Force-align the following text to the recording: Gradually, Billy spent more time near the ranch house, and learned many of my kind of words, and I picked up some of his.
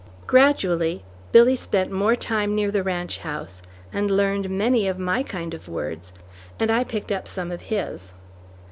Gradually, 0.25 1.03
Billy 1.31 1.55
spent 1.55 1.91
more 1.91 2.15
time 2.15 2.55
near 2.55 2.71
the 2.71 2.81
ranch 2.81 3.19
house, 3.19 3.61
and 3.93 4.09
learned 4.09 4.49
many 4.49 4.87
of 4.87 4.97
my 4.97 5.21
kind 5.21 5.53
of 5.53 5.69
words, 5.69 6.11
and 6.59 6.71
I 6.71 6.83
picked 6.83 7.11
up 7.11 7.27
some 7.27 7.51
of 7.51 7.61
his. 7.61 8.11